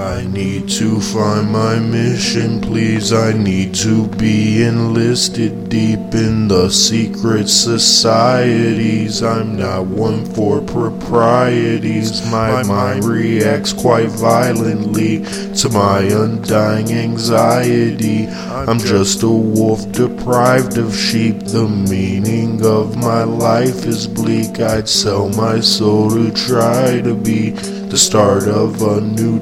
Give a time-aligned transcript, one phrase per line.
[0.00, 3.12] I need to find my mission, please.
[3.12, 9.22] I need to be enlisted deep in the secret societies.
[9.22, 12.24] I'm not one for proprieties.
[12.30, 15.22] My mind reacts quite violently
[15.56, 18.26] to my undying anxiety.
[18.26, 21.40] I'm just a wolf deprived of sheep.
[21.40, 24.60] The meaning of my life is bleak.
[24.60, 27.50] I'd sell my soul to try to be
[27.90, 29.40] the start of a new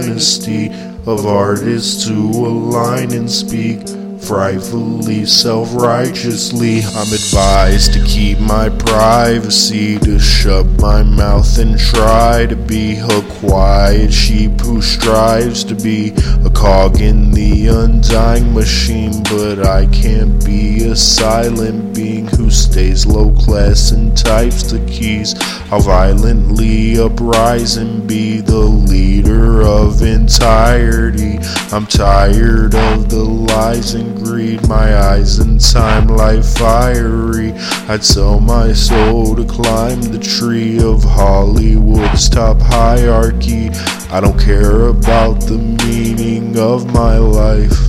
[0.00, 0.70] dynasty
[1.06, 3.80] of artists to align and speak
[4.20, 6.80] frightfully self righteously.
[6.80, 13.22] I'm advised to keep my privacy, to shut my mouth and try to be a
[13.40, 16.12] quiet sheep who strives to be
[16.44, 19.22] a cog in the undying machine.
[19.24, 25.34] But I can't be silent being who stays low class and types the keys.
[25.70, 31.38] I'll violently uprise and be the leader of entirety.
[31.72, 37.52] I'm tired of the lies and greed, my eyes in time like fiery.
[37.88, 43.68] I'd sell my soul to climb the tree of Hollywood's top hierarchy.
[44.10, 47.87] I don't care about the meaning of my life.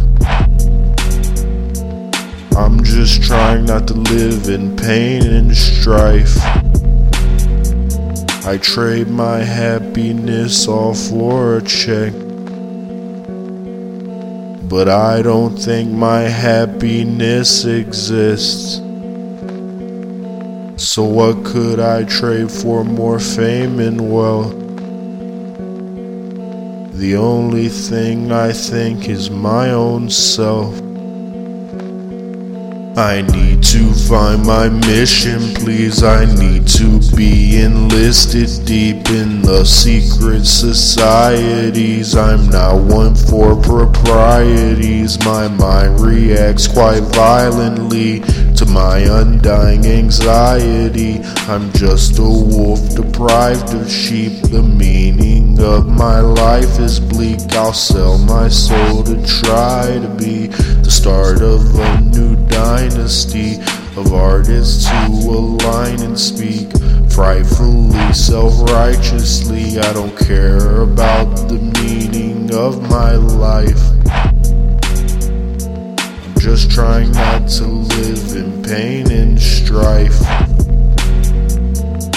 [2.80, 6.38] I'm just trying not to live in pain and strife.
[8.46, 12.14] I trade my happiness all for a check.
[14.70, 18.78] But I don't think my happiness exists.
[20.82, 24.58] So, what could I trade for more fame and wealth?
[26.98, 30.89] The only thing I think is my own self.
[32.98, 36.04] I need to find my mission, please.
[36.04, 42.16] I need to be enlisted deep in the secret societies.
[42.16, 45.24] I'm not one for proprieties.
[45.24, 48.22] My mind reacts quite violently
[48.56, 51.20] to my undying anxiety.
[51.48, 54.42] I'm just a wolf deprived of sheep.
[54.42, 57.40] The meaning of my life is bleak.
[57.52, 62.29] I'll sell my soul to try to be the start of a new
[62.80, 63.56] dynasty
[63.98, 66.72] of artists who align and speak
[67.12, 69.80] frightfully self-righteously.
[69.80, 73.84] I don't care about the meaning of my life.
[76.24, 80.22] I'm just trying not to live in pain and strife.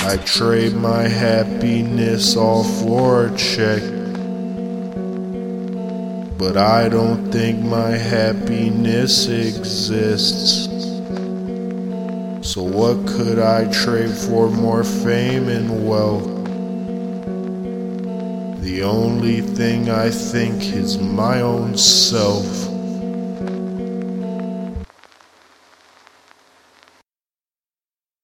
[0.06, 3.82] I trade my happiness all for a check.
[6.42, 10.66] But I don't think my happiness exists.
[12.42, 16.26] So, what could I trade for more fame and wealth?
[18.60, 22.71] The only thing I think is my own self.